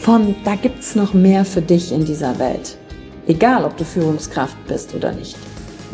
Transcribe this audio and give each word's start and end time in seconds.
von 0.00 0.34
da 0.44 0.54
gibt's 0.54 0.94
noch 0.94 1.12
mehr 1.12 1.44
für 1.44 1.60
dich 1.60 1.92
in 1.92 2.04
dieser 2.04 2.38
Welt. 2.38 2.78
Egal, 3.26 3.64
ob 3.64 3.76
du 3.76 3.84
Führungskraft 3.84 4.56
bist 4.66 4.94
oder 4.94 5.12
nicht. 5.12 5.36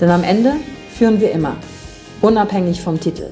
Denn 0.00 0.10
am 0.10 0.22
Ende 0.22 0.52
führen 0.90 1.20
wir 1.20 1.32
immer, 1.32 1.56
unabhängig 2.20 2.80
vom 2.80 3.00
Titel. 3.00 3.30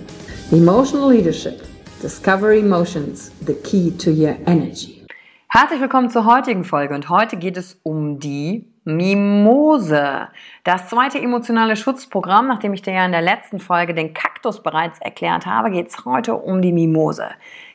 Emotional 0.51 1.13
Leadership. 1.13 1.63
Discover 2.03 2.53
Emotions, 2.53 3.31
the 3.47 3.55
key 3.55 3.93
to 3.97 4.11
your 4.11 4.35
energy. 4.47 5.07
Herzlich 5.49 5.81
willkommen 5.81 6.11
zur 6.11 6.25
heutigen 6.25 6.65
Folge 6.65 6.95
und 6.95 7.09
heute 7.09 7.37
geht 7.37 7.57
es 7.57 7.79
um 7.85 8.19
die 8.19 8.67
Mimose. 8.85 10.29
Das 10.65 10.89
zweite 10.89 11.21
emotionale 11.21 11.77
Schutzprogramm, 11.77 12.49
nachdem 12.49 12.73
ich 12.73 12.83
dir 12.83 12.95
ja 12.95 13.07
in 13.07 13.13
der 13.13 13.23
letzten 13.23 13.61
Folge 13.61 13.95
den 13.95 14.15
Kaktus 14.15 14.63
bereits 14.63 14.99
erklärt 15.01 15.47
habe, 15.47 15.71
geht 15.71 15.89
es 15.89 16.05
heute 16.05 16.35
um 16.35 16.63
die 16.63 16.73
Mimose. 16.73 17.29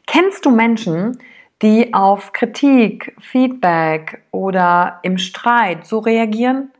Kennst 0.08 0.45
du 0.45 0.52
Menschen, 0.52 1.18
die 1.61 1.94
auf 1.94 2.33
Kritik, 2.33 3.16
Feedback 3.19 4.23
oder 4.31 5.00
im 5.03 5.17
Streit 5.17 5.86
so 5.86 6.00
reagieren, 6.00 6.72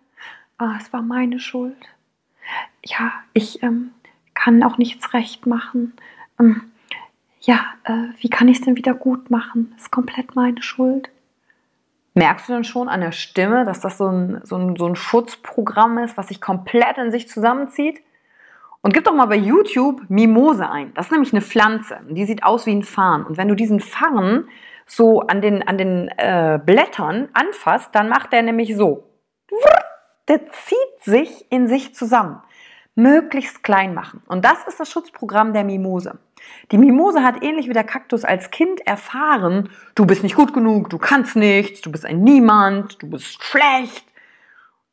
ah, 0.58 0.75
es 0.80 0.92
war 0.94 1.02
meine 1.02 1.39
Schuld. 1.39 1.78
Ja, 2.83 3.11
ich 3.33 3.64
ähm, 3.64 3.92
kann 4.33 4.64
auch 4.64 4.78
nichts 4.78 5.14
recht 5.14 5.45
machen. 5.45 5.94
Ähm, 6.39 6.72
ja, 7.42 7.66
äh, 7.86 8.10
wie 8.20 8.30
kann 8.30 8.48
ich 8.48 8.60
es 8.60 8.65
denn 8.65 8.76
wieder 8.76 8.93
gut 8.93 9.30
machen? 9.30 9.73
Ist 9.77 9.92
komplett 9.92 10.36
meine 10.36 10.61
Schuld. 10.61 11.09
Merkst 12.14 12.49
du 12.49 12.54
dann 12.54 12.64
schon 12.64 12.89
an 12.89 13.02
der 13.02 13.11
Stimme, 13.11 13.64
dass 13.65 13.80
das 13.80 13.98
so 13.98 14.08
ein, 14.08 14.42
so, 14.44 14.55
ein, 14.55 14.76
so 14.76 14.88
ein 14.88 14.95
Schutzprogramm 14.95 15.99
ist, 15.99 16.17
was 16.17 16.30
sich 16.30 16.42
komplett 16.42 16.98
in 16.98 17.11
sich 17.11 17.27
zusammenzieht? 17.30 18.02
Und 18.82 18.93
gib 18.93 19.04
doch 19.04 19.14
mal 19.14 19.26
bei 19.26 19.36
YouTube 19.36 20.02
Mimose 20.10 20.70
ein. 20.70 20.93
Das 20.93 21.08
ist 21.08 21.11
nämlich 21.11 21.33
eine 21.33 21.42
Pflanze. 21.42 21.99
Die 22.10 22.26
sieht 22.26 22.43
aus 22.43 22.65
wie 22.65 22.76
ein 22.76 22.83
Farn. 22.83 23.26
Und 23.26 23.38
wenn 23.38 23.48
du 23.48 23.55
diesen 23.55 23.80
Farn 23.80 24.48
so 24.86 25.21
an 25.21 25.42
den, 25.42 25.67
an 25.67 25.77
den 25.77 26.08
äh, 26.17 26.60
Blättern 26.64 27.30
anfasst, 27.33 27.93
dann 27.93 28.10
macht 28.10 28.32
der 28.32 28.43
nämlich 28.43 28.76
so. 28.76 29.04
Der 30.27 30.42
zieht 30.52 31.02
sich 31.02 31.52
in 31.52 31.67
sich 31.67 31.93
zusammen. 31.95 32.42
Möglichst 32.95 33.64
klein 33.64 33.93
machen. 33.93 34.23
Und 34.27 34.43
das 34.43 34.64
ist 34.67 34.80
das 34.80 34.89
Schutzprogramm 34.89 35.54
der 35.54 35.64
Mimose. 35.64 36.17
Die 36.71 36.77
Mimose 36.77 37.23
hat 37.23 37.44
ähnlich 37.44 37.67
wie 37.67 37.73
der 37.73 37.83
Kaktus 37.83 38.26
als 38.26 38.49
Kind 38.52 38.86
erfahren, 38.88 39.70
du 39.95 40.05
bist 40.05 40.23
nicht 40.23 40.36
gut 40.36 40.54
genug, 40.54 40.89
du 40.89 40.98
kannst 40.98 41.36
nichts, 41.36 41.82
du 41.82 41.92
bist 41.92 42.05
ein 42.05 42.23
Niemand, 42.23 43.02
du 43.02 43.09
bist 43.09 43.44
schlecht. 43.44 44.05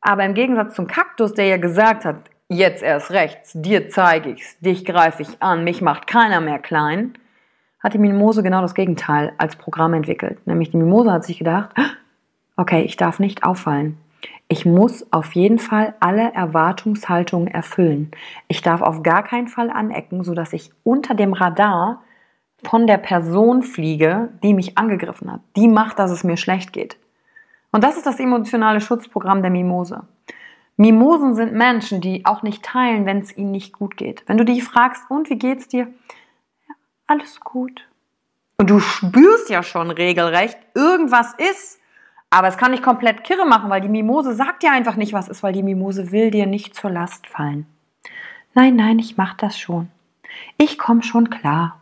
Aber 0.00 0.24
im 0.24 0.34
Gegensatz 0.34 0.74
zum 0.74 0.86
Kaktus, 0.86 1.32
der 1.32 1.46
ja 1.46 1.56
gesagt 1.56 2.04
hat, 2.04 2.30
jetzt 2.54 2.82
erst 2.82 3.10
rechts, 3.10 3.52
dir 3.54 3.88
zeige 3.88 4.30
ich's, 4.30 4.58
dich 4.60 4.84
greife 4.84 5.22
ich 5.22 5.42
an, 5.42 5.64
mich 5.64 5.82
macht 5.82 6.06
keiner 6.06 6.40
mehr 6.40 6.58
klein, 6.58 7.14
hat 7.80 7.94
die 7.94 7.98
Mimose 7.98 8.42
genau 8.42 8.62
das 8.62 8.74
Gegenteil 8.74 9.32
als 9.38 9.56
Programm 9.56 9.94
entwickelt. 9.94 10.46
Nämlich 10.46 10.70
die 10.70 10.78
Mimose 10.78 11.12
hat 11.12 11.24
sich 11.24 11.38
gedacht, 11.38 11.70
okay, 12.56 12.82
ich 12.82 12.96
darf 12.96 13.18
nicht 13.18 13.44
auffallen. 13.44 13.98
Ich 14.48 14.64
muss 14.64 15.12
auf 15.12 15.34
jeden 15.34 15.58
Fall 15.58 15.94
alle 16.00 16.32
Erwartungshaltungen 16.32 17.48
erfüllen. 17.48 18.10
Ich 18.48 18.62
darf 18.62 18.82
auf 18.82 19.02
gar 19.02 19.22
keinen 19.22 19.48
Fall 19.48 19.70
anecken, 19.70 20.22
sodass 20.22 20.52
ich 20.52 20.70
unter 20.82 21.14
dem 21.14 21.32
Radar 21.32 22.02
von 22.62 22.86
der 22.86 22.98
Person 22.98 23.62
fliege, 23.62 24.30
die 24.42 24.54
mich 24.54 24.78
angegriffen 24.78 25.30
hat. 25.30 25.40
Die 25.56 25.68
macht, 25.68 25.98
dass 25.98 26.10
es 26.10 26.24
mir 26.24 26.36
schlecht 26.36 26.72
geht. 26.72 26.96
Und 27.72 27.82
das 27.82 27.96
ist 27.96 28.06
das 28.06 28.20
emotionale 28.20 28.80
Schutzprogramm 28.80 29.42
der 29.42 29.50
Mimose. 29.50 30.02
Mimosen 30.76 31.34
sind 31.34 31.52
Menschen, 31.52 32.00
die 32.00 32.26
auch 32.26 32.42
nicht 32.42 32.64
teilen, 32.64 33.06
wenn 33.06 33.18
es 33.18 33.36
ihnen 33.36 33.52
nicht 33.52 33.72
gut 33.72 33.96
geht. 33.96 34.24
Wenn 34.26 34.38
du 34.38 34.44
dich 34.44 34.64
fragst, 34.64 35.04
und 35.08 35.30
wie 35.30 35.38
geht's 35.38 35.68
dir? 35.68 35.88
alles 37.06 37.40
gut. 37.40 37.86
Und 38.56 38.70
du 38.70 38.80
spürst 38.80 39.50
ja 39.50 39.62
schon 39.62 39.90
regelrecht, 39.90 40.58
irgendwas 40.74 41.34
ist. 41.34 41.80
Aber 42.30 42.48
es 42.48 42.56
kann 42.56 42.72
nicht 42.72 42.82
komplett 42.82 43.22
kirre 43.22 43.46
machen, 43.46 43.70
weil 43.70 43.80
die 43.80 43.88
Mimose 43.88 44.34
sagt 44.34 44.62
dir 44.62 44.72
einfach 44.72 44.96
nicht, 44.96 45.12
was 45.12 45.28
ist, 45.28 45.42
weil 45.42 45.52
die 45.52 45.62
Mimose 45.62 46.10
will 46.10 46.30
dir 46.30 46.46
nicht 46.46 46.74
zur 46.74 46.90
Last 46.90 47.28
fallen. 47.28 47.66
Nein, 48.54 48.74
nein, 48.76 48.98
ich 48.98 49.16
mach 49.16 49.34
das 49.34 49.58
schon. 49.58 49.88
Ich 50.56 50.78
komme 50.78 51.02
schon 51.02 51.30
klar. 51.30 51.80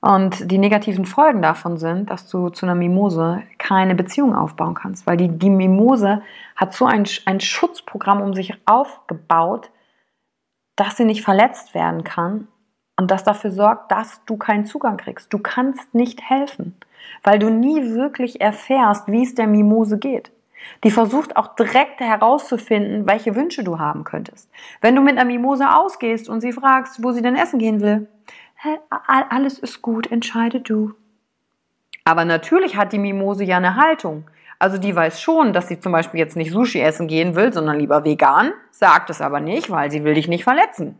Und 0.00 0.50
die 0.50 0.58
negativen 0.58 1.04
Folgen 1.04 1.42
davon 1.42 1.76
sind, 1.76 2.10
dass 2.10 2.28
du 2.28 2.48
zu 2.48 2.66
einer 2.66 2.74
Mimose 2.74 3.42
keine 3.70 3.94
Beziehung 3.94 4.34
aufbauen 4.34 4.74
kannst, 4.74 5.06
weil 5.06 5.16
die, 5.16 5.28
die 5.28 5.48
Mimose 5.48 6.22
hat 6.56 6.74
so 6.74 6.86
ein, 6.86 7.06
ein 7.24 7.38
Schutzprogramm 7.38 8.20
um 8.20 8.34
sich 8.34 8.54
aufgebaut, 8.66 9.70
dass 10.74 10.96
sie 10.96 11.04
nicht 11.04 11.22
verletzt 11.22 11.72
werden 11.72 12.02
kann 12.02 12.48
und 12.96 13.12
das 13.12 13.22
dafür 13.22 13.52
sorgt, 13.52 13.92
dass 13.92 14.24
du 14.24 14.36
keinen 14.36 14.66
Zugang 14.66 14.96
kriegst. 14.96 15.32
Du 15.32 15.38
kannst 15.38 15.94
nicht 15.94 16.20
helfen, 16.20 16.74
weil 17.22 17.38
du 17.38 17.48
nie 17.48 17.94
wirklich 17.94 18.40
erfährst, 18.40 19.06
wie 19.06 19.22
es 19.22 19.36
der 19.36 19.46
Mimose 19.46 19.98
geht. 19.98 20.32
Die 20.82 20.90
versucht 20.90 21.36
auch 21.36 21.54
direkt 21.54 22.00
herauszufinden, 22.00 23.06
welche 23.06 23.36
Wünsche 23.36 23.62
du 23.62 23.78
haben 23.78 24.02
könntest. 24.02 24.50
Wenn 24.80 24.96
du 24.96 25.00
mit 25.00 25.16
einer 25.16 25.26
Mimose 25.26 25.72
ausgehst 25.72 26.28
und 26.28 26.40
sie 26.40 26.52
fragst, 26.52 27.04
wo 27.04 27.12
sie 27.12 27.22
denn 27.22 27.36
essen 27.36 27.60
gehen 27.60 27.80
will, 27.80 28.08
alles 29.06 29.60
ist 29.60 29.80
gut, 29.80 30.10
entscheide 30.10 30.58
du. 30.58 30.94
Aber 32.10 32.24
natürlich 32.24 32.76
hat 32.76 32.92
die 32.92 32.98
Mimose 32.98 33.44
ja 33.44 33.58
eine 33.58 33.76
Haltung. 33.76 34.24
Also 34.58 34.78
die 34.78 34.96
weiß 34.96 35.22
schon, 35.22 35.52
dass 35.52 35.68
sie 35.68 35.78
zum 35.78 35.92
Beispiel 35.92 36.18
jetzt 36.18 36.34
nicht 36.34 36.50
Sushi 36.50 36.80
essen 36.80 37.06
gehen 37.06 37.36
will, 37.36 37.52
sondern 37.52 37.78
lieber 37.78 38.04
vegan, 38.04 38.50
sagt 38.72 39.10
es 39.10 39.20
aber 39.20 39.38
nicht, 39.38 39.70
weil 39.70 39.92
sie 39.92 40.02
will 40.02 40.14
dich 40.14 40.26
nicht 40.26 40.42
verletzen. 40.42 40.98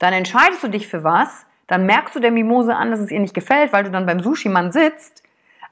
Dann 0.00 0.12
entscheidest 0.12 0.64
du 0.64 0.66
dich 0.66 0.88
für 0.88 1.04
was, 1.04 1.46
dann 1.68 1.86
merkst 1.86 2.16
du 2.16 2.18
der 2.18 2.32
Mimose 2.32 2.74
an, 2.74 2.90
dass 2.90 2.98
es 2.98 3.12
ihr 3.12 3.20
nicht 3.20 3.34
gefällt, 3.34 3.72
weil 3.72 3.84
du 3.84 3.92
dann 3.92 4.04
beim 4.04 4.18
Sushi-Mann 4.18 4.72
sitzt. 4.72 5.22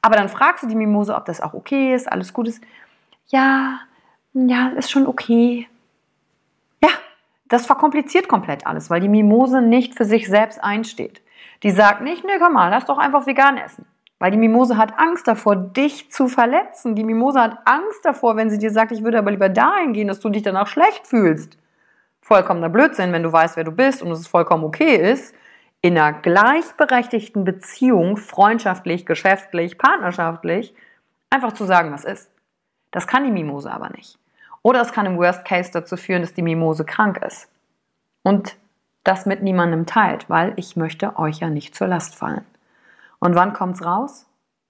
Aber 0.02 0.14
dann 0.14 0.28
fragst 0.28 0.62
du 0.62 0.69
die 0.69 0.76
Mimose, 0.76 1.16
ob 1.16 1.25
das 1.25 1.40
auch 1.40 1.52
okay 1.52 1.93
ist, 1.93 2.06
alles 2.11 2.32
gut 2.32 2.46
ist. 2.46 2.62
Ja, 3.26 3.81
ja, 4.34 4.69
ist 4.69 4.93
schon 4.93 5.08
okay. 5.08 5.66
Ja, 6.81 6.90
das 7.49 7.66
verkompliziert 7.66 8.28
komplett 8.28 8.69
alles, 8.69 8.88
weil 8.88 9.00
die 9.00 9.08
Mimose 9.08 9.62
nicht 9.62 9.96
für 9.96 10.05
sich 10.05 10.28
selbst 10.28 10.62
einsteht. 10.62 11.23
Die 11.64 11.73
sagt 11.73 12.02
nicht, 12.02 12.23
ne, 12.23 12.34
komm 12.38 12.52
mal, 12.52 12.69
lass 12.69 12.84
doch 12.84 12.99
einfach 12.99 13.26
vegan 13.26 13.56
essen. 13.56 13.84
Weil 14.20 14.31
die 14.31 14.38
Mimose 14.38 14.76
hat 14.76 14.96
Angst 14.99 15.26
davor, 15.26 15.56
dich 15.56 16.12
zu 16.12 16.28
verletzen. 16.28 16.94
Die 16.94 17.02
Mimose 17.02 17.40
hat 17.40 17.58
Angst 17.64 18.05
davor, 18.05 18.37
wenn 18.37 18.50
sie 18.50 18.58
dir 18.58 18.70
sagt, 18.70 18.93
ich 18.93 19.02
würde 19.02 19.19
aber 19.19 19.32
lieber 19.32 19.49
dahin 19.49 19.93
gehen, 19.93 20.06
dass 20.06 20.20
du 20.20 20.28
dich 20.28 20.44
danach 20.44 20.69
schlecht 20.69 21.08
fühlst 21.08 21.58
vollkommener 22.31 22.69
Blödsinn, 22.69 23.12
wenn 23.12 23.25
du 23.25 23.32
weißt, 23.32 23.56
wer 23.56 23.64
du 23.64 23.72
bist 23.72 24.02
und 24.02 24.12
es 24.12 24.28
vollkommen 24.28 24.62
okay 24.62 24.94
ist, 24.94 25.34
in 25.81 25.99
einer 25.99 26.12
gleichberechtigten 26.12 27.43
Beziehung, 27.43 28.17
freundschaftlich, 28.17 29.05
geschäftlich, 29.05 29.78
partnerschaftlich, 29.78 30.73
einfach 31.28 31.52
zu 31.55 31.64
sagen, 31.64 31.90
was 31.90 32.05
ist. 32.05 32.31
Das 32.93 33.08
kann 33.08 33.25
die 33.25 33.32
Mimose 33.32 33.73
aber 33.73 33.90
nicht. 33.90 34.16
Oder 34.62 34.81
es 34.81 34.93
kann 34.93 35.06
im 35.06 35.16
Worst 35.19 35.44
Case 35.44 35.73
dazu 35.73 35.96
führen, 35.96 36.20
dass 36.23 36.32
die 36.32 36.43
Mimose 36.43 36.84
krank 36.84 37.20
ist. 37.26 37.49
Und 38.23 38.56
das 39.02 39.26
mit 39.26 39.43
niemandem 39.43 39.87
teilt, 39.87 40.31
weil 40.31 40.52
ich 40.55 40.76
möchte 40.76 41.19
euch 41.19 41.38
ja 41.38 41.50
nicht 41.50 41.75
zur 41.75 41.88
Last 41.88 42.14
fallen. 42.14 42.44
Und 43.20 43.34
wann 43.34 43.52
kommt's 43.52 43.84
raus? 43.84 44.26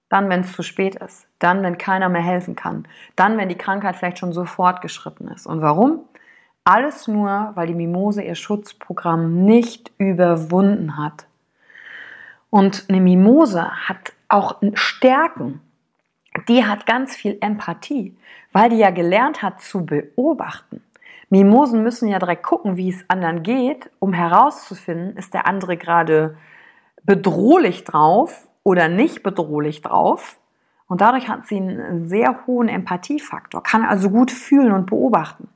Dann, 0.09 0.29
wenn 0.29 0.41
es 0.41 0.53
zu 0.53 0.61
spät 0.61 0.95
ist. 0.95 1.25
Dann, 1.39 1.63
wenn 1.63 1.77
keiner 1.77 2.09
mehr 2.09 2.21
helfen 2.21 2.55
kann. 2.55 2.87
Dann, 3.15 3.37
wenn 3.37 3.49
die 3.49 3.57
Krankheit 3.57 3.95
vielleicht 3.95 4.19
schon 4.19 4.33
so 4.33 4.45
fortgeschritten 4.45 5.29
ist. 5.29 5.47
Und 5.47 5.61
warum? 5.61 6.01
Alles 6.63 7.07
nur, 7.07 7.51
weil 7.55 7.67
die 7.67 7.73
Mimose 7.73 8.21
ihr 8.21 8.35
Schutzprogramm 8.35 9.45
nicht 9.45 9.91
überwunden 9.97 10.97
hat. 10.97 11.25
Und 12.49 12.85
eine 12.89 12.99
Mimose 12.99 13.71
hat 13.87 14.13
auch 14.27 14.61
Stärken. 14.73 15.61
Die 16.47 16.65
hat 16.65 16.85
ganz 16.85 17.15
viel 17.15 17.37
Empathie, 17.41 18.15
weil 18.51 18.69
die 18.69 18.77
ja 18.77 18.91
gelernt 18.91 19.41
hat 19.41 19.61
zu 19.61 19.85
beobachten. 19.85 20.83
Mimosen 21.29 21.81
müssen 21.81 22.09
ja 22.09 22.19
direkt 22.19 22.43
gucken, 22.43 22.75
wie 22.75 22.89
es 22.89 23.09
anderen 23.09 23.41
geht, 23.41 23.89
um 23.99 24.11
herauszufinden, 24.11 25.15
ist 25.15 25.33
der 25.33 25.47
andere 25.47 25.77
gerade 25.77 26.37
bedrohlich 27.03 27.83
drauf 27.83 28.47
oder 28.63 28.87
nicht 28.87 29.23
bedrohlich 29.23 29.81
drauf. 29.81 30.37
Und 30.87 31.01
dadurch 31.01 31.29
hat 31.29 31.47
sie 31.47 31.57
einen 31.57 32.09
sehr 32.09 32.45
hohen 32.45 32.67
Empathiefaktor, 32.67 33.63
kann 33.63 33.85
also 33.85 34.09
gut 34.09 34.29
fühlen 34.29 34.73
und 34.73 34.87
beobachten. 34.87 35.47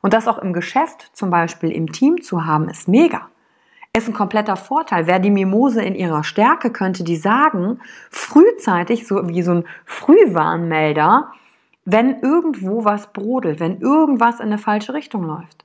Und 0.00 0.14
das 0.14 0.28
auch 0.28 0.38
im 0.38 0.52
Geschäft, 0.52 1.10
zum 1.12 1.30
Beispiel 1.30 1.70
im 1.70 1.92
Team 1.92 2.22
zu 2.22 2.46
haben, 2.46 2.68
ist 2.68 2.88
mega. 2.88 3.28
Ist 3.96 4.08
ein 4.08 4.14
kompletter 4.14 4.56
Vorteil. 4.56 5.06
Wer 5.06 5.18
die 5.18 5.30
Mimose 5.30 5.82
in 5.82 5.94
ihrer 5.94 6.24
Stärke 6.24 6.70
könnte, 6.70 7.04
die 7.04 7.16
sagen, 7.16 7.80
frühzeitig, 8.10 9.06
so 9.06 9.28
wie 9.28 9.42
so 9.42 9.52
ein 9.52 9.64
Frühwarnmelder, 9.84 11.32
wenn 11.84 12.20
irgendwo 12.20 12.84
was 12.84 13.12
brodelt, 13.12 13.60
wenn 13.60 13.80
irgendwas 13.80 14.40
in 14.40 14.46
eine 14.46 14.58
falsche 14.58 14.94
Richtung 14.94 15.24
läuft. 15.24 15.64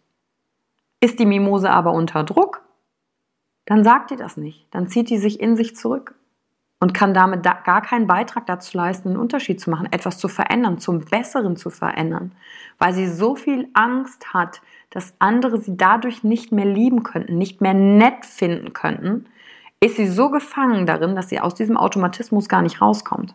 Ist 1.00 1.20
die 1.20 1.26
Mimose 1.26 1.70
aber 1.70 1.92
unter 1.92 2.24
Druck, 2.24 2.63
dann 3.66 3.84
sagt 3.84 4.12
die 4.12 4.16
das 4.16 4.38
nicht. 4.38 4.66
Dann 4.72 4.88
zieht 4.88 5.10
die 5.10 5.18
sich 5.18 5.40
in 5.40 5.56
sich 5.56 5.76
zurück 5.76 6.16
und 6.80 6.94
kann 6.94 7.14
damit 7.14 7.46
da 7.46 7.54
gar 7.54 7.82
keinen 7.82 8.08
Beitrag 8.08 8.46
dazu 8.46 8.76
leisten, 8.76 9.10
einen 9.10 9.18
Unterschied 9.18 9.62
zu 9.62 9.70
machen, 9.70 9.88
etwas 9.92 10.18
zu 10.18 10.28
verändern, 10.28 10.80
zum 10.80 11.06
Besseren 11.06 11.56
zu 11.56 11.70
verändern, 11.70 12.34
weil 12.78 12.94
sie 12.94 13.08
so 13.08 13.36
viel 13.36 13.70
Angst 13.74 14.34
hat, 14.34 14.62
dass 14.90 15.14
andere 15.20 15.62
sie 15.62 15.78
dadurch 15.78 16.26
nicht 16.26 16.52
mehr 16.52 16.66
lieben 16.66 17.04
könnten, 17.04 17.38
nicht 17.38 17.62
mehr 17.62 17.74
nett 17.74 18.26
finden 18.26 18.74
könnten, 18.74 19.28
ist 19.80 19.96
sie 19.96 20.08
so 20.08 20.30
gefangen 20.30 20.86
darin, 20.86 21.16
dass 21.16 21.30
sie 21.30 21.40
aus 21.40 21.56
diesem 21.56 21.78
Automatismus 21.78 22.50
gar 22.50 22.62
nicht 22.62 22.82
rauskommt. 22.82 23.34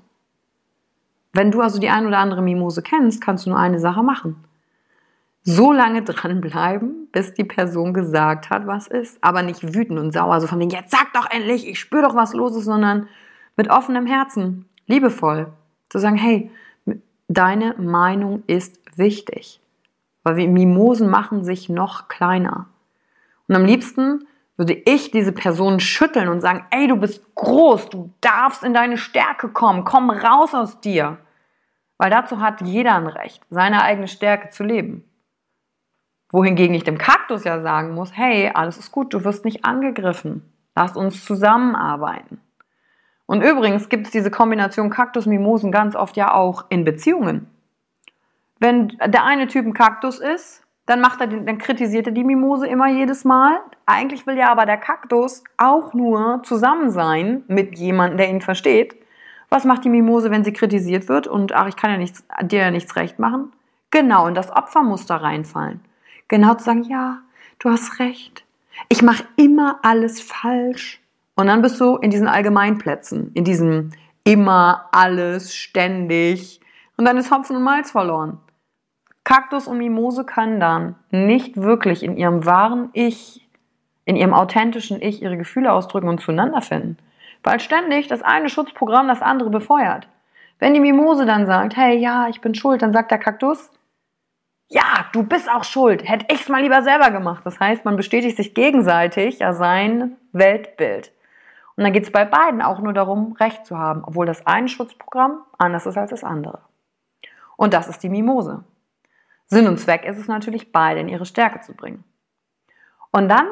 Wenn 1.32 1.50
du 1.50 1.60
also 1.60 1.78
die 1.78 1.88
ein 1.88 2.06
oder 2.06 2.18
andere 2.18 2.42
Mimose 2.42 2.82
kennst, 2.82 3.22
kannst 3.22 3.46
du 3.46 3.50
nur 3.50 3.58
eine 3.58 3.80
Sache 3.80 4.02
machen. 4.02 4.36
So 5.50 5.72
lange 5.72 6.02
dranbleiben, 6.02 7.08
bis 7.10 7.32
die 7.32 7.44
Person 7.44 7.94
gesagt 7.94 8.50
hat, 8.50 8.66
was 8.66 8.86
ist. 8.86 9.16
Aber 9.24 9.42
nicht 9.42 9.74
wütend 9.74 9.98
und 9.98 10.12
sauer, 10.12 10.42
so 10.42 10.46
von 10.46 10.60
wegen, 10.60 10.68
jetzt 10.68 10.90
sag 10.90 11.14
doch 11.14 11.30
endlich, 11.30 11.66
ich 11.66 11.80
spüre 11.80 12.02
doch, 12.02 12.14
was 12.14 12.34
los 12.34 12.54
ist, 12.54 12.66
sondern 12.66 13.08
mit 13.56 13.70
offenem 13.70 14.04
Herzen, 14.04 14.68
liebevoll, 14.86 15.50
zu 15.88 16.00
sagen, 16.00 16.16
hey, 16.16 16.50
deine 17.28 17.74
Meinung 17.78 18.42
ist 18.46 18.78
wichtig. 18.96 19.62
Weil 20.22 20.36
wir 20.36 20.48
Mimosen 20.48 21.08
machen 21.08 21.44
sich 21.44 21.70
noch 21.70 22.08
kleiner. 22.08 22.66
Und 23.46 23.56
am 23.56 23.64
liebsten 23.64 24.26
würde 24.58 24.74
ich 24.74 25.12
diese 25.12 25.32
Person 25.32 25.80
schütteln 25.80 26.28
und 26.28 26.42
sagen, 26.42 26.66
ey, 26.72 26.88
du 26.88 26.96
bist 26.96 27.24
groß, 27.36 27.88
du 27.88 28.12
darfst 28.20 28.64
in 28.64 28.74
deine 28.74 28.98
Stärke 28.98 29.48
kommen, 29.48 29.86
komm 29.86 30.10
raus 30.10 30.52
aus 30.52 30.78
dir. 30.80 31.16
Weil 31.96 32.10
dazu 32.10 32.38
hat 32.40 32.60
jeder 32.60 32.96
ein 32.96 33.06
Recht, 33.06 33.42
seine 33.48 33.80
eigene 33.80 34.08
Stärke 34.08 34.50
zu 34.50 34.62
leben. 34.62 35.07
Wohingegen 36.30 36.74
ich 36.74 36.84
dem 36.84 36.98
Kaktus 36.98 37.44
ja 37.44 37.60
sagen 37.60 37.94
muss, 37.94 38.16
hey, 38.16 38.50
alles 38.52 38.78
ist 38.78 38.92
gut, 38.92 39.14
du 39.14 39.24
wirst 39.24 39.44
nicht 39.44 39.64
angegriffen. 39.64 40.42
Lass 40.74 40.96
uns 40.96 41.24
zusammenarbeiten. 41.24 42.40
Und 43.26 43.42
übrigens 43.42 43.88
gibt 43.88 44.06
es 44.06 44.12
diese 44.12 44.30
Kombination 44.30 44.90
Kaktus-Mimosen 44.90 45.72
ganz 45.72 45.94
oft 45.96 46.16
ja 46.16 46.32
auch 46.32 46.64
in 46.68 46.84
Beziehungen. 46.84 47.46
Wenn 48.58 48.96
der 49.06 49.24
eine 49.24 49.46
Typ 49.46 49.66
ein 49.66 49.74
Kaktus 49.74 50.18
ist, 50.18 50.62
dann 50.86 51.00
macht 51.00 51.20
er 51.20 51.26
den, 51.26 51.44
dann 51.44 51.58
kritisiert 51.58 52.06
er 52.06 52.12
die 52.12 52.24
Mimose 52.24 52.66
immer 52.66 52.88
jedes 52.88 53.24
Mal. 53.24 53.58
Eigentlich 53.84 54.26
will 54.26 54.38
ja 54.38 54.50
aber 54.50 54.64
der 54.64 54.78
Kaktus 54.78 55.44
auch 55.58 55.92
nur 55.92 56.40
zusammen 56.44 56.90
sein 56.90 57.44
mit 57.46 57.78
jemandem, 57.78 58.16
der 58.16 58.30
ihn 58.30 58.40
versteht. 58.40 58.96
Was 59.50 59.64
macht 59.64 59.84
die 59.84 59.90
Mimose, 59.90 60.30
wenn 60.30 60.44
sie 60.44 60.52
kritisiert 60.54 61.08
wird 61.08 61.26
und 61.26 61.52
ach, 61.52 61.68
ich 61.68 61.76
kann 61.76 61.90
ja 61.90 61.98
nichts, 61.98 62.24
dir 62.42 62.60
ja 62.60 62.70
nichts 62.70 62.96
recht 62.96 63.18
machen? 63.18 63.52
Genau, 63.90 64.26
in 64.26 64.34
das 64.34 64.50
Opfermuster 64.50 65.16
reinfallen. 65.16 65.80
Genau 66.28 66.54
zu 66.54 66.64
sagen, 66.64 66.84
ja, 66.84 67.18
du 67.58 67.70
hast 67.70 67.98
recht. 67.98 68.44
Ich 68.88 69.02
mache 69.02 69.24
immer 69.36 69.80
alles 69.82 70.20
falsch. 70.20 71.00
Und 71.34 71.46
dann 71.46 71.62
bist 71.62 71.80
du 71.80 71.96
in 71.96 72.10
diesen 72.10 72.28
Allgemeinplätzen, 72.28 73.32
in 73.34 73.44
diesem 73.44 73.92
immer, 74.24 74.88
alles, 74.92 75.54
ständig. 75.54 76.60
Und 76.96 77.04
dann 77.04 77.16
ist 77.16 77.30
Hopfen 77.30 77.56
und 77.56 77.62
Malz 77.62 77.90
verloren. 77.90 78.38
Kaktus 79.24 79.68
und 79.68 79.78
Mimose 79.78 80.24
können 80.24 80.58
dann 80.58 80.96
nicht 81.10 81.56
wirklich 81.56 82.02
in 82.02 82.16
ihrem 82.16 82.44
wahren 82.44 82.90
Ich, 82.92 83.46
in 84.04 84.16
ihrem 84.16 84.34
authentischen 84.34 85.00
Ich 85.02 85.22
ihre 85.22 85.36
Gefühle 85.36 85.72
ausdrücken 85.72 86.08
und 86.08 86.20
zueinander 86.20 86.62
finden. 86.62 86.96
Weil 87.42 87.60
ständig 87.60 88.08
das 88.08 88.22
eine 88.22 88.48
Schutzprogramm 88.48 89.06
das 89.06 89.22
andere 89.22 89.50
befeuert. 89.50 90.08
Wenn 90.58 90.74
die 90.74 90.80
Mimose 90.80 91.24
dann 91.24 91.46
sagt, 91.46 91.76
hey, 91.76 91.98
ja, 91.98 92.28
ich 92.28 92.40
bin 92.40 92.54
schuld, 92.54 92.82
dann 92.82 92.92
sagt 92.92 93.10
der 93.10 93.18
Kaktus, 93.18 93.70
ja, 94.68 95.06
du 95.12 95.22
bist 95.22 95.50
auch 95.50 95.64
schuld, 95.64 96.06
hätte 96.06 96.26
ich's 96.32 96.48
mal 96.48 96.62
lieber 96.62 96.82
selber 96.82 97.10
gemacht. 97.10 97.44
Das 97.44 97.58
heißt, 97.58 97.84
man 97.84 97.96
bestätigt 97.96 98.36
sich 98.36 98.54
gegenseitig 98.54 99.38
ja 99.38 99.52
sein 99.54 100.16
Weltbild. 100.32 101.12
Und 101.76 101.84
dann 101.84 101.92
geht 101.92 102.04
es 102.04 102.12
bei 102.12 102.24
beiden 102.24 102.60
auch 102.60 102.80
nur 102.80 102.92
darum, 102.92 103.32
Recht 103.32 103.64
zu 103.64 103.78
haben, 103.78 104.02
obwohl 104.04 104.26
das 104.26 104.46
eine 104.46 104.68
Schutzprogramm 104.68 105.44
anders 105.56 105.86
ist 105.86 105.96
als 105.96 106.10
das 106.10 106.24
andere. 106.24 106.60
Und 107.56 107.72
das 107.72 107.88
ist 107.88 108.02
die 108.02 108.08
Mimose. 108.08 108.64
Sinn 109.46 109.66
und 109.66 109.78
Zweck 109.78 110.04
ist 110.04 110.18
es 110.18 110.28
natürlich, 110.28 110.72
beide 110.72 111.00
in 111.00 111.08
ihre 111.08 111.24
Stärke 111.24 111.60
zu 111.60 111.74
bringen. 111.74 112.04
Und 113.10 113.28
dann 113.28 113.48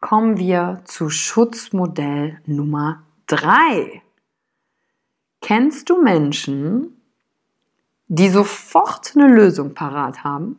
kommen 0.00 0.38
wir 0.38 0.82
zu 0.84 1.10
Schutzmodell 1.10 2.40
Nummer 2.46 3.02
drei. 3.26 4.02
Kennst 5.40 5.90
du 5.90 6.00
Menschen, 6.02 6.97
die 8.08 8.30
sofort 8.30 9.12
eine 9.14 9.28
Lösung 9.28 9.74
parat 9.74 10.24
haben, 10.24 10.58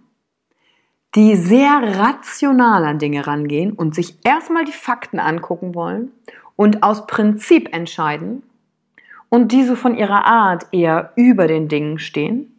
die 1.16 1.36
sehr 1.36 2.00
rational 2.00 2.86
an 2.86 3.00
Dinge 3.00 3.26
rangehen 3.26 3.74
und 3.74 3.96
sich 3.96 4.18
erstmal 4.24 4.66
die 4.66 4.72
Fakten 4.72 5.20
angucken 5.20 5.74
wollen 5.74 6.12
und 6.56 6.84
aus 6.84 7.08
Prinzip 7.08 7.74
entscheiden 7.74 8.44
und 9.30 9.52
die 9.52 9.64
so 9.64 9.76
von 9.76 9.96
ihrer 9.96 10.26
Art 10.26 10.68
eher 10.72 11.12
über 11.16 11.48
den 11.48 11.68
Dingen 11.68 11.98
stehen? 11.98 12.56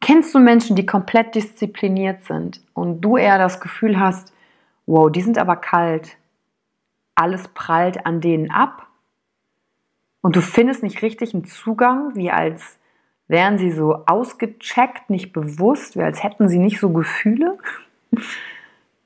Kennst 0.00 0.34
du 0.34 0.38
Menschen, 0.38 0.76
die 0.76 0.86
komplett 0.86 1.34
diszipliniert 1.34 2.24
sind 2.24 2.62
und 2.72 3.02
du 3.02 3.18
eher 3.18 3.36
das 3.36 3.60
Gefühl 3.60 4.00
hast, 4.00 4.32
wow, 4.86 5.12
die 5.12 5.20
sind 5.20 5.36
aber 5.36 5.56
kalt, 5.56 6.16
alles 7.14 7.48
prallt 7.48 8.06
an 8.06 8.22
denen 8.22 8.50
ab 8.50 8.86
und 10.22 10.36
du 10.36 10.40
findest 10.40 10.82
nicht 10.82 11.02
richtig 11.02 11.34
einen 11.34 11.44
Zugang, 11.44 12.14
wie 12.14 12.30
als 12.30 12.79
wären 13.30 13.58
sie 13.58 13.70
so 13.70 14.02
ausgecheckt, 14.06 15.08
nicht 15.08 15.32
bewusst, 15.32 15.96
wie 15.96 16.02
als 16.02 16.22
hätten 16.22 16.48
sie 16.48 16.58
nicht 16.58 16.80
so 16.80 16.90
Gefühle? 16.90 17.58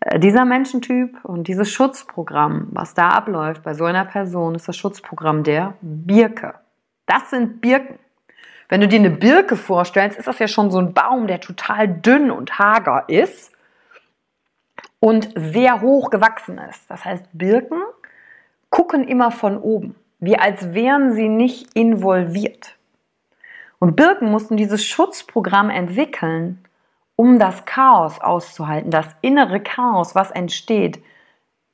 Äh, 0.00 0.19
dieser 0.19 0.45
Menschentyp 0.45 1.25
und 1.25 1.49
dieses 1.49 1.71
Schutzprogramm, 1.71 2.69
was 2.73 2.93
da 2.93 3.09
abläuft 3.09 3.62
bei 3.62 3.73
so 3.73 3.85
einer 3.85 4.04
Person, 4.04 4.54
ist 4.54 4.69
das 4.69 4.76
Schutzprogramm 4.76 5.45
der 5.45 5.75
Birke. 5.81 6.54
Das 7.07 7.31
sind 7.31 7.62
Birken. 7.62 7.99
Wenn 8.69 8.83
du 8.83 8.88
dir 8.88 8.99
eine 8.99 9.11
Birke 9.11 9.57
vorstellst, 9.57 10.19
ist 10.19 10.28
das 10.28 10.38
ja 10.38 10.49
schon 10.49 10.71
so 10.71 10.78
ein 10.78 10.93
Baum, 10.93 11.26
der 11.26 11.40
total 11.40 11.88
dünn 11.88 12.31
und 12.31 12.59
hager 12.59 13.04
ist 13.09 13.52
und 15.00 15.31
sehr 15.37 15.81
hoch 15.81 16.11
gewachsen 16.11 16.59
ist. 16.59 16.90
Das 16.90 17.04
heißt, 17.04 17.25
Birken 17.33 17.83
gucken 18.69 19.09
immer 19.09 19.31
von 19.31 19.57
oben, 19.59 19.95
wie 20.19 20.38
als 20.38 20.75
wären 20.75 21.12
sie 21.12 21.28
nicht 21.28 21.75
involviert. 21.75 22.76
Und 23.78 23.97
Birken 23.97 24.31
mussten 24.31 24.57
dieses 24.57 24.85
Schutzprogramm 24.85 25.71
entwickeln, 25.71 26.64
um 27.16 27.38
das 27.38 27.64
Chaos 27.64 28.21
auszuhalten, 28.21 28.90
das 28.90 29.07
innere 29.21 29.61
Chaos, 29.61 30.14
was 30.14 30.31
entsteht, 30.31 31.02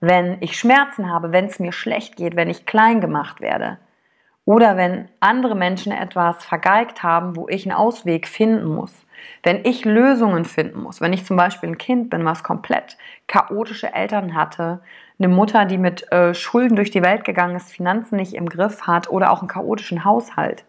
wenn 0.00 0.38
ich 0.40 0.59
Schmerzen 0.59 1.11
habe, 1.11 1.33
wenn 1.33 1.47
es 1.47 1.59
mir 1.59 1.73
schlecht 1.73 2.16
geht, 2.16 2.37
wenn 2.37 2.50
ich 2.50 2.66
klein 2.66 3.00
gemacht 3.00 3.40
werde. 3.40 3.78
Oder 4.47 4.76
wenn 4.76 5.09
andere 5.21 5.54
Menschen 5.54 5.92
etwas 5.92 6.45
vergeigt 6.45 7.02
haben, 7.02 7.37
wo 7.37 7.49
ich 7.49 7.66
einen 7.66 7.76
Ausweg 7.76 8.26
finden 8.26 8.66
muss. 8.66 8.92
Wenn 9.42 9.64
ich 9.64 9.85
Lösungen 9.85 10.45
finden 10.47 10.83
muss. 10.83 11.00
Wenn 11.00 11.12
ich 11.12 11.26
zum 11.26 11.37
Beispiel 11.37 11.69
ein 11.69 11.78
Kind 11.78 12.11
bin, 12.11 12.25
was 12.25 12.42
komplett 12.42 12.97
chaotische 13.26 13.92
Eltern 13.92 14.35
hatte, 14.35 14.80
eine 15.19 15.28
Mutter, 15.28 15.66
die 15.66 15.76
mit 15.76 16.11
äh, 16.11 16.35
Schulden 16.35 16.76
durch 16.76 16.90
die 16.90 17.02
Welt 17.02 17.25
gegangen 17.25 17.54
ist, 17.54 17.71
Finanzen 17.71 18.16
nicht 18.16 18.33
im 18.33 18.49
Griff 18.49 18.87
hat 18.87 19.11
oder 19.11 19.30
auch 19.30 19.40
einen 19.40 19.49
chaotischen 19.49 20.04
Haushalt. 20.04 20.64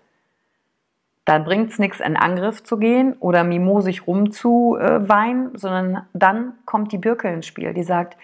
Da 1.25 1.37
bringt 1.37 1.71
es 1.71 1.79
nichts, 1.79 1.99
in 1.99 2.17
Angriff 2.17 2.63
zu 2.63 2.77
gehen 2.77 3.15
oder 3.19 3.43
mimosig 3.43 4.07
rumzuweinen, 4.07 5.55
sondern 5.57 6.05
dann 6.13 6.53
kommt 6.65 6.91
die 6.91 6.97
Birke 6.97 7.29
ins 7.29 7.45
Spiel, 7.45 7.73
die 7.73 7.83
sagt, 7.83 8.17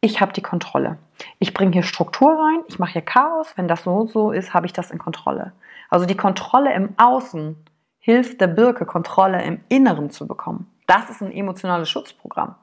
ich 0.00 0.20
habe 0.20 0.32
die 0.32 0.42
Kontrolle. 0.42 0.98
Ich 1.38 1.54
bringe 1.54 1.72
hier 1.72 1.82
Struktur 1.82 2.32
rein, 2.32 2.60
ich 2.68 2.78
mache 2.78 2.92
hier 2.92 3.02
Chaos. 3.02 3.54
Wenn 3.56 3.68
das 3.68 3.84
so 3.84 3.92
und 3.92 4.10
so 4.10 4.32
ist, 4.32 4.52
habe 4.52 4.66
ich 4.66 4.72
das 4.72 4.90
in 4.90 4.98
Kontrolle. 4.98 5.52
Also 5.88 6.06
die 6.06 6.16
Kontrolle 6.16 6.74
im 6.74 6.90
Außen 6.98 7.56
hilft 8.00 8.40
der 8.40 8.48
Birke, 8.48 8.84
Kontrolle 8.84 9.42
im 9.42 9.60
Inneren 9.68 10.10
zu 10.10 10.26
bekommen. 10.26 10.70
Das 10.86 11.08
ist 11.08 11.22
ein 11.22 11.32
emotionales 11.32 11.88
Schutzprogramm. 11.88 12.54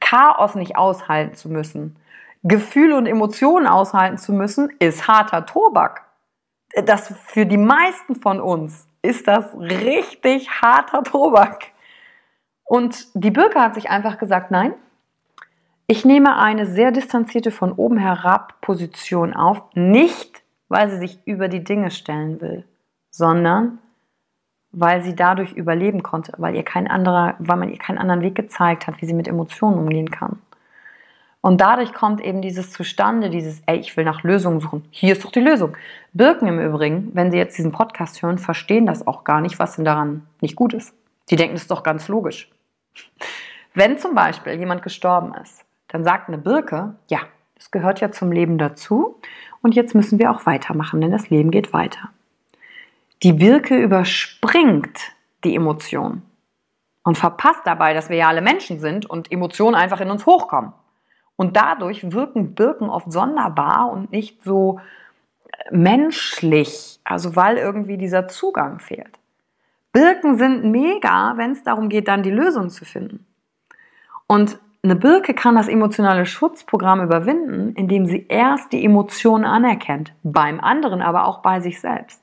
Chaos 0.00 0.54
nicht 0.54 0.76
aushalten 0.76 1.34
zu 1.34 1.48
müssen, 1.48 1.96
Gefühle 2.42 2.96
und 2.96 3.06
Emotionen 3.06 3.66
aushalten 3.66 4.16
zu 4.16 4.32
müssen, 4.32 4.70
ist 4.78 5.08
harter 5.08 5.46
Tobak. 5.46 6.04
Das 6.84 7.12
für 7.26 7.46
die 7.46 7.56
meisten 7.56 8.16
von 8.16 8.40
uns 8.40 8.86
ist 9.02 9.26
das 9.26 9.54
richtig 9.56 10.62
harter 10.62 11.02
Tobak. 11.02 11.66
Und 12.64 13.08
die 13.14 13.30
Birke 13.30 13.60
hat 13.60 13.74
sich 13.74 13.90
einfach 13.90 14.18
gesagt, 14.18 14.50
nein, 14.50 14.74
ich 15.86 16.04
nehme 16.04 16.36
eine 16.36 16.66
sehr 16.66 16.92
distanzierte 16.92 17.50
von 17.50 17.72
oben 17.72 17.98
herab 17.98 18.60
Position 18.60 19.34
auf, 19.34 19.62
nicht 19.74 20.42
weil 20.68 20.88
sie 20.88 20.98
sich 20.98 21.18
über 21.26 21.48
die 21.48 21.64
Dinge 21.64 21.90
stellen 21.90 22.40
will, 22.40 22.64
sondern 23.10 23.80
weil 24.70 25.02
sie 25.02 25.16
dadurch 25.16 25.52
überleben 25.52 26.04
konnte, 26.04 26.32
weil 26.36 26.54
ihr 26.54 26.62
kein 26.62 26.86
anderer, 26.86 27.34
weil 27.40 27.56
man 27.56 27.70
ihr 27.70 27.78
keinen 27.78 27.98
anderen 27.98 28.22
Weg 28.22 28.36
gezeigt 28.36 28.86
hat, 28.86 29.02
wie 29.02 29.06
sie 29.06 29.14
mit 29.14 29.26
Emotionen 29.26 29.78
umgehen 29.78 30.12
kann. 30.12 30.38
Und 31.42 31.60
dadurch 31.60 31.94
kommt 31.94 32.20
eben 32.20 32.42
dieses 32.42 32.70
zustande, 32.70 33.30
dieses, 33.30 33.62
ey, 33.66 33.78
ich 33.78 33.96
will 33.96 34.04
nach 34.04 34.22
Lösungen 34.22 34.60
suchen. 34.60 34.84
Hier 34.90 35.14
ist 35.14 35.24
doch 35.24 35.32
die 35.32 35.40
Lösung. 35.40 35.76
Birken 36.12 36.48
im 36.48 36.60
Übrigen, 36.60 37.10
wenn 37.14 37.30
sie 37.30 37.38
jetzt 37.38 37.56
diesen 37.56 37.72
Podcast 37.72 38.22
hören, 38.22 38.38
verstehen 38.38 38.84
das 38.84 39.06
auch 39.06 39.24
gar 39.24 39.40
nicht, 39.40 39.58
was 39.58 39.76
denn 39.76 39.84
daran 39.84 40.26
nicht 40.40 40.54
gut 40.54 40.74
ist. 40.74 40.94
Die 41.30 41.36
denken, 41.36 41.54
das 41.54 41.62
ist 41.62 41.70
doch 41.70 41.82
ganz 41.82 42.08
logisch. 42.08 42.50
Wenn 43.72 43.98
zum 43.98 44.14
Beispiel 44.14 44.54
jemand 44.54 44.82
gestorben 44.82 45.34
ist, 45.34 45.64
dann 45.88 46.04
sagt 46.04 46.28
eine 46.28 46.38
Birke, 46.38 46.94
ja, 47.06 47.20
das 47.54 47.70
gehört 47.70 48.00
ja 48.00 48.10
zum 48.10 48.32
Leben 48.32 48.58
dazu 48.58 49.20
und 49.62 49.74
jetzt 49.74 49.94
müssen 49.94 50.18
wir 50.18 50.30
auch 50.30 50.46
weitermachen, 50.46 51.00
denn 51.00 51.12
das 51.12 51.30
Leben 51.30 51.50
geht 51.50 51.72
weiter. 51.72 52.10
Die 53.22 53.32
Birke 53.32 53.76
überspringt 53.76 54.98
die 55.44 55.54
Emotion 55.54 56.22
und 57.04 57.18
verpasst 57.18 57.60
dabei, 57.64 57.94
dass 57.94 58.08
wir 58.08 58.16
ja 58.16 58.28
alle 58.28 58.40
Menschen 58.40 58.80
sind 58.80 59.06
und 59.06 59.30
Emotionen 59.30 59.74
einfach 59.74 60.00
in 60.00 60.10
uns 60.10 60.26
hochkommen. 60.26 60.72
Und 61.40 61.56
dadurch 61.56 62.12
wirken 62.12 62.54
Birken 62.54 62.90
oft 62.90 63.10
sonderbar 63.10 63.90
und 63.90 64.12
nicht 64.12 64.44
so 64.44 64.78
äh, 65.48 65.74
menschlich, 65.74 67.00
also 67.02 67.34
weil 67.34 67.56
irgendwie 67.56 67.96
dieser 67.96 68.28
Zugang 68.28 68.78
fehlt. 68.78 69.18
Birken 69.90 70.36
sind 70.36 70.66
mega, 70.70 71.32
wenn 71.38 71.52
es 71.52 71.62
darum 71.62 71.88
geht, 71.88 72.08
dann 72.08 72.22
die 72.22 72.30
Lösung 72.30 72.68
zu 72.68 72.84
finden. 72.84 73.24
Und 74.26 74.58
eine 74.82 74.96
Birke 74.96 75.32
kann 75.32 75.54
das 75.54 75.68
emotionale 75.68 76.26
Schutzprogramm 76.26 77.02
überwinden, 77.02 77.72
indem 77.74 78.04
sie 78.04 78.26
erst 78.28 78.74
die 78.74 78.84
Emotionen 78.84 79.46
anerkennt, 79.46 80.12
beim 80.22 80.60
anderen, 80.60 81.00
aber 81.00 81.24
auch 81.24 81.38
bei 81.38 81.60
sich 81.60 81.80
selbst. 81.80 82.22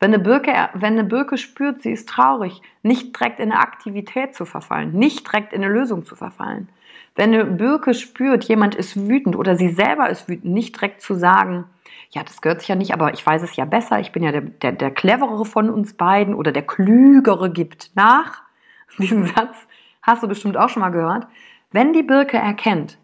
Wenn 0.00 0.12
eine, 0.12 0.18
Birke, 0.18 0.52
wenn 0.74 0.94
eine 0.94 1.04
Birke 1.04 1.38
spürt, 1.38 1.80
sie 1.82 1.92
ist 1.92 2.08
traurig, 2.08 2.60
nicht 2.82 3.16
direkt 3.16 3.38
in 3.38 3.52
eine 3.52 3.60
Aktivität 3.60 4.34
zu 4.34 4.46
verfallen, 4.46 4.90
nicht 4.94 5.28
direkt 5.28 5.52
in 5.52 5.62
eine 5.62 5.72
Lösung 5.72 6.04
zu 6.04 6.16
verfallen. 6.16 6.68
Wenn 7.14 7.34
eine 7.34 7.44
Birke 7.44 7.94
spürt, 7.94 8.44
jemand 8.44 8.74
ist 8.74 8.96
wütend 9.08 9.36
oder 9.36 9.56
sie 9.56 9.68
selber 9.68 10.08
ist 10.08 10.28
wütend, 10.28 10.52
nicht 10.52 10.76
direkt 10.76 11.02
zu 11.02 11.14
sagen, 11.14 11.64
ja, 12.10 12.22
das 12.22 12.40
gehört 12.40 12.60
sich 12.60 12.68
ja 12.68 12.74
nicht, 12.74 12.92
aber 12.92 13.12
ich 13.12 13.24
weiß 13.24 13.42
es 13.42 13.56
ja 13.56 13.64
besser, 13.64 14.00
ich 14.00 14.12
bin 14.12 14.22
ja 14.22 14.32
der, 14.32 14.42
der, 14.42 14.72
der 14.72 14.90
cleverere 14.90 15.44
von 15.44 15.70
uns 15.70 15.94
beiden 15.94 16.34
oder 16.34 16.52
der 16.52 16.62
klügere 16.62 17.50
gibt 17.50 17.90
nach. 17.94 18.42
Diesen 18.98 19.26
Satz 19.26 19.56
hast 20.02 20.22
du 20.22 20.28
bestimmt 20.28 20.56
auch 20.56 20.68
schon 20.68 20.80
mal 20.80 20.90
gehört. 20.90 21.26
Wenn 21.70 21.92
die 21.92 22.02
Birke 22.02 22.36
erkennt, 22.36 22.98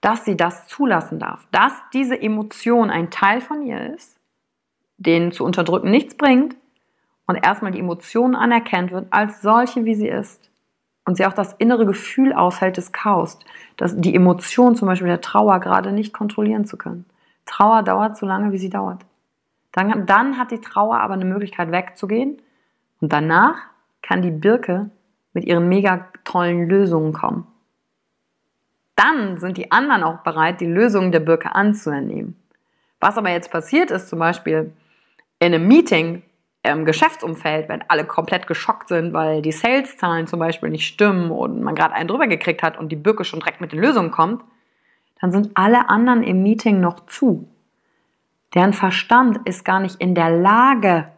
dass 0.00 0.24
sie 0.24 0.36
das 0.36 0.66
zulassen 0.66 1.18
darf, 1.18 1.46
dass 1.52 1.72
diese 1.92 2.20
Emotion 2.20 2.90
ein 2.90 3.10
Teil 3.10 3.40
von 3.40 3.62
ihr 3.62 3.94
ist, 3.94 4.18
den 4.98 5.32
zu 5.32 5.44
unterdrücken 5.44 5.90
nichts 5.90 6.16
bringt 6.16 6.56
und 7.26 7.36
erstmal 7.36 7.72
die 7.72 7.80
Emotion 7.80 8.34
anerkennt 8.34 8.90
wird 8.90 9.06
als 9.10 9.42
solche, 9.42 9.84
wie 9.84 9.94
sie 9.94 10.08
ist 10.08 10.51
und 11.04 11.16
sie 11.16 11.26
auch 11.26 11.32
das 11.32 11.52
innere 11.54 11.86
Gefühl 11.86 12.32
aushält 12.32 12.76
des 12.76 12.92
Chaos, 12.92 13.38
dass 13.76 13.98
die 13.98 14.14
Emotion 14.14 14.76
zum 14.76 14.88
Beispiel 14.88 15.08
der 15.08 15.20
Trauer 15.20 15.60
gerade 15.60 15.92
nicht 15.92 16.12
kontrollieren 16.12 16.64
zu 16.64 16.76
können. 16.76 17.04
Trauer 17.46 17.82
dauert 17.82 18.16
so 18.16 18.26
lange, 18.26 18.52
wie 18.52 18.58
sie 18.58 18.70
dauert. 18.70 19.04
Dann, 19.72 20.06
dann 20.06 20.38
hat 20.38 20.50
die 20.50 20.60
Trauer 20.60 20.98
aber 20.98 21.14
eine 21.14 21.24
Möglichkeit 21.24 21.72
wegzugehen 21.72 22.40
und 23.00 23.12
danach 23.12 23.56
kann 24.02 24.22
die 24.22 24.30
Birke 24.30 24.90
mit 25.32 25.44
ihren 25.44 25.68
mega 25.68 26.06
tollen 26.24 26.68
Lösungen 26.68 27.12
kommen 27.12 27.46
dann 29.02 29.38
sind 29.38 29.56
die 29.56 29.72
anderen 29.72 30.04
auch 30.04 30.18
bereit, 30.18 30.60
die 30.60 30.66
Lösung 30.66 31.12
der 31.12 31.20
Birke 31.20 31.54
anzunehmen. 31.54 32.36
Was 33.00 33.18
aber 33.18 33.30
jetzt 33.30 33.50
passiert 33.50 33.90
ist, 33.90 34.08
zum 34.08 34.18
Beispiel 34.18 34.72
in 35.38 35.54
einem 35.54 35.66
Meeting 35.66 36.22
im 36.62 36.84
Geschäftsumfeld, 36.84 37.68
wenn 37.68 37.82
alle 37.88 38.04
komplett 38.04 38.46
geschockt 38.46 38.88
sind, 38.88 39.12
weil 39.12 39.42
die 39.42 39.52
Saleszahlen 39.52 40.26
zum 40.26 40.38
Beispiel 40.38 40.70
nicht 40.70 40.86
stimmen 40.86 41.30
und 41.30 41.60
man 41.60 41.74
gerade 41.74 41.94
einen 41.94 42.08
drüber 42.08 42.28
gekriegt 42.28 42.62
hat 42.62 42.78
und 42.78 42.90
die 42.90 42.96
Birke 42.96 43.24
schon 43.24 43.40
direkt 43.40 43.60
mit 43.60 43.72
den 43.72 43.80
Lösungen 43.80 44.12
kommt, 44.12 44.42
dann 45.20 45.32
sind 45.32 45.50
alle 45.54 45.88
anderen 45.88 46.22
im 46.22 46.42
Meeting 46.42 46.80
noch 46.80 47.06
zu. 47.06 47.48
Deren 48.54 48.72
Verstand 48.72 49.40
ist 49.44 49.64
gar 49.64 49.80
nicht 49.80 50.00
in 50.00 50.14
der 50.14 50.30
Lage, 50.30 51.08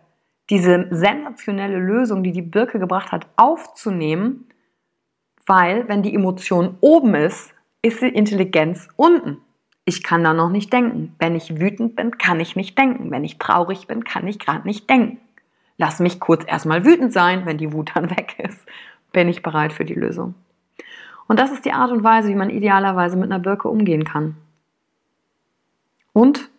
diese 0.51 0.87
sensationelle 0.91 1.79
Lösung, 1.79 2.23
die 2.23 2.33
die 2.33 2.43
Birke 2.43 2.79
gebracht 2.79 3.13
hat, 3.13 3.27
aufzunehmen, 3.37 4.49
weil 5.47 5.89
wenn 5.89 6.03
die 6.03 6.15
Emotion 6.15 6.77
oben 6.81 7.15
ist, 7.15 7.53
ist 7.83 8.01
die 8.01 8.09
Intelligenz 8.09 8.89
unten. 8.97 9.39
Ich 9.85 10.03
kann 10.03 10.25
da 10.25 10.33
noch 10.33 10.49
nicht 10.49 10.73
denken. 10.73 11.15
Wenn 11.19 11.35
ich 11.35 11.61
wütend 11.61 11.97
bin, 11.97 12.17
kann 12.17 12.41
ich 12.41 12.57
nicht 12.57 12.79
denken. 12.79 13.11
Wenn 13.11 13.25
ich 13.25 13.39
traurig 13.39 13.87
bin, 13.87 14.05
kann 14.05 14.27
ich 14.27 14.39
gerade 14.39 14.67
nicht 14.67 14.89
denken. 14.89 15.19
Lass 15.77 16.01
mich 16.01 16.21
kurz 16.21 16.45
erstmal 16.47 16.85
wütend 16.85 17.13
sein. 17.13 17.47
Wenn 17.47 17.59
die 17.59 17.73
Wut 17.73 17.93
dann 17.95 18.11
weg 18.17 18.37
ist, 18.39 18.67
bin 19.13 19.29
ich 19.29 19.43
bereit 19.43 19.73
für 19.73 19.85
die 19.85 19.95
Lösung. 19.95 20.35
Und 21.27 21.39
das 21.41 21.53
ist 21.53 21.65
die 21.65 21.73
Art 21.73 21.91
und 21.91 22.05
Weise, 22.05 22.29
wie 22.29 22.35
man 22.35 22.51
idealerweise 22.51 23.17
mit 23.17 23.31
einer 23.31 23.41
Birke 23.41 23.69
umgehen 23.69 24.05
kann. 24.05 24.37
Und 26.13 26.51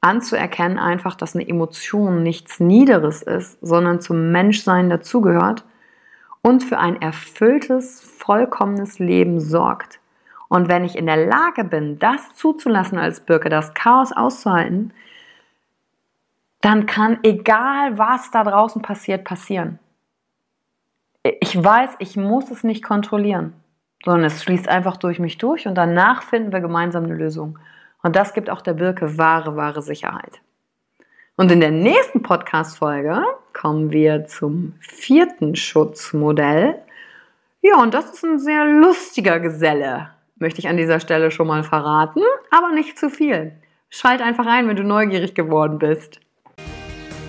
anzuerkennen 0.00 0.78
einfach, 0.78 1.14
dass 1.14 1.34
eine 1.34 1.48
Emotion 1.48 2.22
nichts 2.22 2.60
Niederes 2.60 3.22
ist, 3.22 3.58
sondern 3.62 4.00
zum 4.00 4.30
Menschsein 4.30 4.90
dazugehört 4.90 5.64
und 6.42 6.62
für 6.62 6.78
ein 6.78 7.00
erfülltes, 7.00 8.02
vollkommenes 8.02 8.98
Leben 8.98 9.40
sorgt. 9.40 9.98
Und 10.48 10.68
wenn 10.68 10.84
ich 10.84 10.96
in 10.96 11.06
der 11.06 11.26
Lage 11.26 11.64
bin, 11.64 11.98
das 11.98 12.34
zuzulassen 12.34 12.98
als 12.98 13.20
Birke, 13.20 13.48
das 13.48 13.72
Chaos 13.72 14.12
auszuhalten, 14.12 14.92
dann 16.64 16.86
kann 16.86 17.18
egal 17.22 17.98
was 17.98 18.30
da 18.30 18.44
draußen 18.44 18.82
passiert, 18.82 19.24
passieren. 19.24 19.78
Ich 21.40 21.62
weiß, 21.62 21.96
ich 21.98 22.16
muss 22.16 22.50
es 22.50 22.64
nicht 22.64 22.82
kontrollieren, 22.82 23.54
sondern 24.04 24.24
es 24.24 24.42
fließt 24.42 24.68
einfach 24.68 24.96
durch 24.96 25.18
mich 25.18 25.38
durch 25.38 25.66
und 25.66 25.74
danach 25.74 26.22
finden 26.22 26.52
wir 26.52 26.60
gemeinsam 26.60 27.04
eine 27.04 27.14
Lösung. 27.14 27.58
Und 28.02 28.16
das 28.16 28.34
gibt 28.34 28.50
auch 28.50 28.60
der 28.60 28.74
Birke 28.74 29.18
wahre, 29.18 29.56
wahre 29.56 29.82
Sicherheit. 29.82 30.40
Und 31.36 31.50
in 31.50 31.60
der 31.60 31.70
nächsten 31.70 32.22
Podcast-Folge 32.22 33.22
kommen 33.52 33.90
wir 33.90 34.26
zum 34.26 34.74
vierten 34.80 35.56
Schutzmodell. 35.56 36.76
Ja, 37.62 37.80
und 37.80 37.94
das 37.94 38.12
ist 38.12 38.24
ein 38.24 38.38
sehr 38.38 38.66
lustiger 38.66 39.40
Geselle 39.40 40.10
möchte 40.36 40.60
ich 40.60 40.68
an 40.68 40.76
dieser 40.76 41.00
Stelle 41.00 41.30
schon 41.30 41.46
mal 41.46 41.64
verraten, 41.64 42.22
aber 42.50 42.72
nicht 42.72 42.98
zu 42.98 43.10
viel. 43.10 43.52
Schalt 43.90 44.20
einfach 44.20 44.46
ein, 44.46 44.68
wenn 44.68 44.76
du 44.76 44.82
neugierig 44.82 45.34
geworden 45.34 45.78
bist. 45.78 46.20